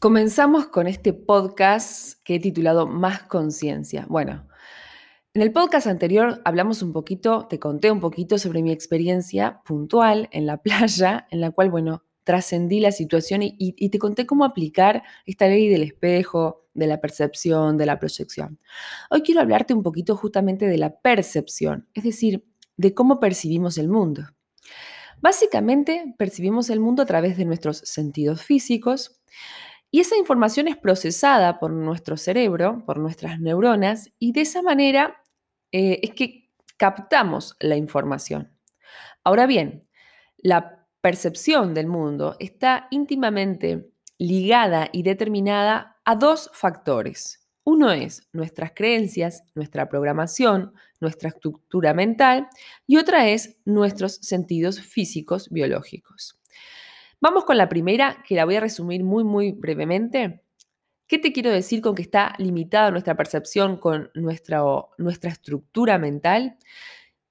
Comenzamos 0.00 0.68
con 0.68 0.86
este 0.86 1.12
podcast 1.12 2.14
que 2.24 2.36
he 2.36 2.40
titulado 2.40 2.86
Más 2.86 3.24
conciencia. 3.24 4.06
Bueno, 4.08 4.48
en 5.34 5.42
el 5.42 5.52
podcast 5.52 5.86
anterior 5.86 6.40
hablamos 6.46 6.80
un 6.80 6.94
poquito, 6.94 7.46
te 7.48 7.58
conté 7.58 7.90
un 7.90 8.00
poquito 8.00 8.38
sobre 8.38 8.62
mi 8.62 8.72
experiencia 8.72 9.60
puntual 9.62 10.30
en 10.32 10.46
la 10.46 10.56
playa, 10.62 11.26
en 11.30 11.42
la 11.42 11.50
cual, 11.50 11.70
bueno, 11.70 12.02
trascendí 12.24 12.80
la 12.80 12.92
situación 12.92 13.42
y, 13.42 13.54
y, 13.58 13.90
te 13.90 13.98
conté 13.98 14.24
cómo 14.24 14.46
aplicar 14.46 15.02
esta 15.26 15.48
ley 15.48 15.68
del 15.68 15.82
espejo, 15.82 16.66
de 16.72 16.86
la 16.86 16.98
percepción, 17.02 17.76
de 17.76 17.84
la 17.84 17.98
proyección. 17.98 18.58
Hoy 19.10 19.20
quiero 19.20 19.42
hablarte 19.42 19.74
un 19.74 19.82
poquito 19.82 20.16
justamente 20.16 20.66
de 20.66 20.78
la 20.78 20.98
percepción, 20.98 21.88
es 21.92 22.04
decir, 22.04 22.46
de 22.78 22.94
cómo 22.94 23.20
percibimos 23.20 23.76
el 23.76 23.88
mundo. 23.88 24.22
Básicamente, 25.20 26.14
percibimos 26.16 26.70
el 26.70 26.80
mundo 26.80 27.02
a 27.02 27.06
través 27.06 27.36
de 27.36 27.44
nuestros 27.44 27.76
sentidos 27.84 28.40
físicos, 28.42 29.20
y 29.90 30.00
esa 30.00 30.16
información 30.16 30.68
es 30.68 30.76
procesada 30.76 31.58
por 31.58 31.72
nuestro 31.72 32.16
cerebro, 32.16 32.84
por 32.86 32.98
nuestras 32.98 33.40
neuronas, 33.40 34.12
y 34.18 34.32
de 34.32 34.42
esa 34.42 34.62
manera 34.62 35.22
eh, 35.72 36.00
es 36.02 36.10
que 36.14 36.50
captamos 36.76 37.56
la 37.60 37.76
información. 37.76 38.52
Ahora 39.24 39.46
bien, 39.46 39.86
la 40.38 40.86
percepción 41.00 41.74
del 41.74 41.86
mundo 41.86 42.36
está 42.38 42.88
íntimamente 42.90 43.90
ligada 44.18 44.88
y 44.92 45.02
determinada 45.02 46.00
a 46.04 46.14
dos 46.14 46.50
factores. 46.52 47.48
Uno 47.64 47.90
es 47.90 48.28
nuestras 48.32 48.72
creencias, 48.74 49.44
nuestra 49.54 49.88
programación, 49.88 50.72
nuestra 51.00 51.28
estructura 51.28 51.94
mental 51.94 52.48
y 52.86 52.96
otra 52.96 53.28
es 53.28 53.58
nuestros 53.64 54.16
sentidos 54.16 54.80
físicos 54.80 55.48
biológicos. 55.50 56.38
Vamos 57.22 57.44
con 57.44 57.58
la 57.58 57.68
primera, 57.68 58.24
que 58.26 58.34
la 58.34 58.46
voy 58.46 58.56
a 58.56 58.60
resumir 58.60 59.04
muy, 59.04 59.24
muy 59.24 59.52
brevemente. 59.52 60.42
¿Qué 61.06 61.18
te 61.18 61.32
quiero 61.32 61.50
decir 61.50 61.82
con 61.82 61.94
que 61.94 62.00
está 62.00 62.34
limitada 62.38 62.90
nuestra 62.90 63.14
percepción 63.14 63.76
con 63.76 64.10
nuestra, 64.14 64.62
nuestra 64.96 65.30
estructura 65.30 65.98
mental? 65.98 66.56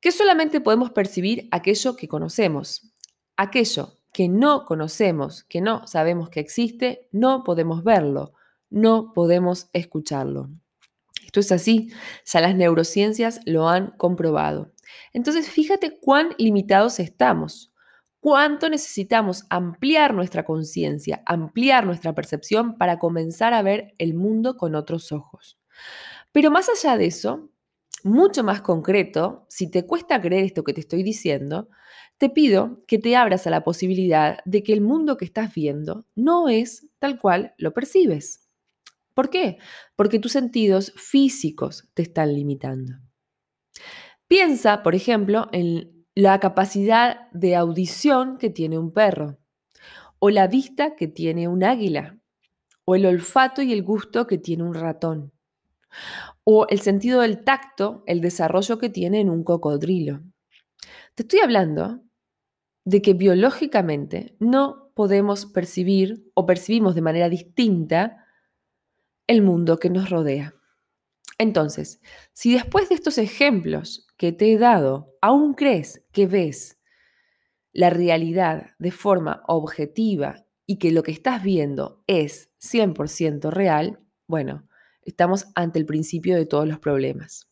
Que 0.00 0.10
solamente 0.10 0.62
podemos 0.62 0.90
percibir 0.90 1.48
aquello 1.50 1.96
que 1.96 2.08
conocemos. 2.08 2.94
Aquello 3.36 3.98
que 4.10 4.28
no 4.28 4.64
conocemos, 4.64 5.44
que 5.44 5.60
no 5.60 5.86
sabemos 5.86 6.30
que 6.30 6.40
existe, 6.40 7.08
no 7.12 7.44
podemos 7.44 7.84
verlo, 7.84 8.32
no 8.70 9.12
podemos 9.12 9.68
escucharlo. 9.74 10.48
Esto 11.26 11.40
es 11.40 11.52
así, 11.52 11.92
ya 12.24 12.40
las 12.40 12.54
neurociencias 12.54 13.40
lo 13.44 13.68
han 13.68 13.90
comprobado. 13.98 14.72
Entonces, 15.12 15.50
fíjate 15.50 15.98
cuán 16.00 16.30
limitados 16.38 17.00
estamos 17.00 17.73
cuánto 18.24 18.70
necesitamos 18.70 19.44
ampliar 19.50 20.14
nuestra 20.14 20.46
conciencia, 20.46 21.22
ampliar 21.26 21.84
nuestra 21.84 22.14
percepción 22.14 22.78
para 22.78 22.98
comenzar 22.98 23.52
a 23.52 23.60
ver 23.60 23.92
el 23.98 24.14
mundo 24.14 24.56
con 24.56 24.74
otros 24.76 25.12
ojos. 25.12 25.58
Pero 26.32 26.50
más 26.50 26.70
allá 26.70 26.96
de 26.96 27.04
eso, 27.04 27.50
mucho 28.02 28.42
más 28.42 28.62
concreto, 28.62 29.44
si 29.50 29.70
te 29.70 29.86
cuesta 29.86 30.22
creer 30.22 30.46
esto 30.46 30.64
que 30.64 30.72
te 30.72 30.80
estoy 30.80 31.02
diciendo, 31.02 31.68
te 32.16 32.30
pido 32.30 32.82
que 32.86 32.98
te 32.98 33.14
abras 33.14 33.46
a 33.46 33.50
la 33.50 33.62
posibilidad 33.62 34.38
de 34.46 34.62
que 34.62 34.72
el 34.72 34.80
mundo 34.80 35.18
que 35.18 35.26
estás 35.26 35.52
viendo 35.52 36.06
no 36.14 36.48
es 36.48 36.88
tal 37.00 37.20
cual 37.20 37.52
lo 37.58 37.74
percibes. 37.74 38.48
¿Por 39.12 39.28
qué? 39.28 39.58
Porque 39.96 40.18
tus 40.18 40.32
sentidos 40.32 40.94
físicos 40.96 41.90
te 41.92 42.00
están 42.00 42.32
limitando. 42.32 42.94
Piensa, 44.28 44.82
por 44.82 44.94
ejemplo, 44.94 45.50
en 45.52 45.93
la 46.14 46.38
capacidad 46.38 47.30
de 47.32 47.56
audición 47.56 48.38
que 48.38 48.50
tiene 48.50 48.78
un 48.78 48.92
perro, 48.92 49.38
o 50.20 50.30
la 50.30 50.46
vista 50.46 50.94
que 50.94 51.08
tiene 51.08 51.48
un 51.48 51.64
águila, 51.64 52.18
o 52.84 52.94
el 52.94 53.06
olfato 53.06 53.62
y 53.62 53.72
el 53.72 53.82
gusto 53.82 54.26
que 54.26 54.38
tiene 54.38 54.62
un 54.62 54.74
ratón, 54.74 55.32
o 56.44 56.66
el 56.68 56.80
sentido 56.80 57.20
del 57.20 57.42
tacto, 57.42 58.04
el 58.06 58.20
desarrollo 58.20 58.78
que 58.78 58.90
tiene 58.90 59.20
en 59.20 59.30
un 59.30 59.42
cocodrilo. 59.42 60.22
Te 61.14 61.22
estoy 61.24 61.40
hablando 61.40 62.00
de 62.84 63.02
que 63.02 63.14
biológicamente 63.14 64.36
no 64.38 64.92
podemos 64.94 65.46
percibir 65.46 66.30
o 66.34 66.46
percibimos 66.46 66.94
de 66.94 67.02
manera 67.02 67.28
distinta 67.28 68.24
el 69.26 69.42
mundo 69.42 69.78
que 69.78 69.90
nos 69.90 70.10
rodea. 70.10 70.54
Entonces, 71.38 72.00
si 72.32 72.52
después 72.52 72.88
de 72.88 72.94
estos 72.94 73.18
ejemplos 73.18 74.03
que 74.16 74.32
te 74.32 74.52
he 74.52 74.58
dado 74.58 75.14
aún 75.20 75.54
crees 75.54 76.04
que 76.12 76.26
ves 76.26 76.78
la 77.72 77.90
realidad 77.90 78.70
de 78.78 78.90
forma 78.90 79.42
objetiva 79.46 80.44
y 80.66 80.76
que 80.78 80.92
lo 80.92 81.02
que 81.02 81.12
estás 81.12 81.42
viendo 81.42 82.02
es 82.06 82.50
100% 82.60 83.50
real, 83.50 84.00
bueno, 84.26 84.66
estamos 85.02 85.48
ante 85.54 85.78
el 85.78 85.86
principio 85.86 86.36
de 86.36 86.46
todos 86.46 86.66
los 86.66 86.78
problemas. 86.78 87.48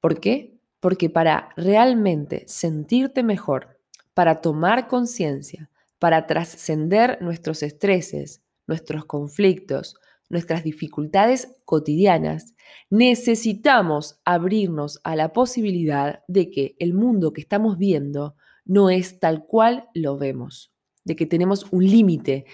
¿Por 0.00 0.20
qué? 0.20 0.58
Porque 0.80 1.10
para 1.10 1.50
realmente 1.56 2.44
sentirte 2.46 3.22
mejor, 3.22 3.80
para 4.14 4.40
tomar 4.40 4.86
conciencia, 4.86 5.70
para 5.98 6.26
trascender 6.26 7.18
nuestros 7.20 7.62
estreses, 7.62 8.42
nuestros 8.66 9.04
conflictos, 9.04 9.96
nuestras 10.28 10.64
dificultades 10.64 11.56
cotidianas, 11.64 12.54
necesitamos 12.90 14.20
abrirnos 14.24 15.00
a 15.04 15.16
la 15.16 15.32
posibilidad 15.32 16.22
de 16.28 16.50
que 16.50 16.76
el 16.78 16.94
mundo 16.94 17.32
que 17.32 17.40
estamos 17.40 17.78
viendo 17.78 18.36
no 18.64 18.90
es 18.90 19.20
tal 19.20 19.46
cual 19.46 19.88
lo 19.94 20.18
vemos, 20.18 20.72
de 21.04 21.16
que 21.16 21.26
tenemos 21.26 21.66
un 21.70 21.84
límite. 21.84 22.46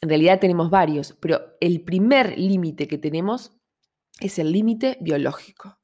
En 0.00 0.08
realidad 0.08 0.40
tenemos 0.40 0.70
varios, 0.70 1.16
pero 1.20 1.56
el 1.60 1.82
primer 1.82 2.38
límite 2.38 2.86
que 2.86 2.98
tenemos 2.98 3.52
es 4.20 4.38
el 4.38 4.52
límite 4.52 4.98
biológico. 5.00 5.78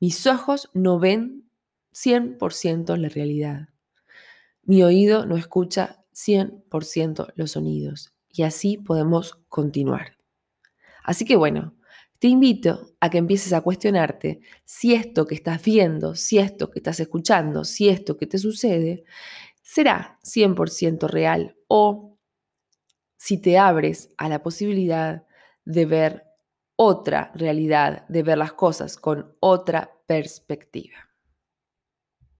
Mis 0.00 0.26
ojos 0.26 0.70
no 0.72 0.98
ven 0.98 1.50
100% 1.92 2.96
la 2.96 3.08
realidad. 3.08 3.68
Mi 4.62 4.82
oído 4.82 5.26
no 5.26 5.36
escucha 5.36 6.04
100% 6.14 7.32
los 7.34 7.50
sonidos. 7.52 8.12
Y 8.32 8.44
así 8.44 8.76
podemos 8.76 9.34
continuar. 9.48 10.19
Así 11.04 11.24
que 11.24 11.36
bueno, 11.36 11.74
te 12.18 12.28
invito 12.28 12.92
a 13.00 13.10
que 13.10 13.18
empieces 13.18 13.52
a 13.52 13.62
cuestionarte 13.62 14.40
si 14.64 14.94
esto 14.94 15.26
que 15.26 15.34
estás 15.34 15.62
viendo, 15.62 16.14
si 16.14 16.38
esto 16.38 16.70
que 16.70 16.78
estás 16.80 17.00
escuchando, 17.00 17.64
si 17.64 17.88
esto 17.88 18.16
que 18.16 18.26
te 18.26 18.38
sucede, 18.38 19.04
será 19.62 20.18
100% 20.22 21.08
real 21.08 21.56
o 21.68 22.18
si 23.16 23.38
te 23.38 23.58
abres 23.58 24.10
a 24.16 24.28
la 24.28 24.42
posibilidad 24.42 25.24
de 25.64 25.86
ver 25.86 26.24
otra 26.76 27.30
realidad, 27.34 28.06
de 28.08 28.22
ver 28.22 28.38
las 28.38 28.54
cosas 28.54 28.96
con 28.96 29.36
otra 29.40 29.90
perspectiva. 30.06 31.09